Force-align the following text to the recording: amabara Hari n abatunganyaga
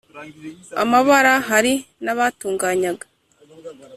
amabara 0.83 1.33
Hari 1.49 1.73
n 2.03 2.07
abatunganyaga 2.13 3.05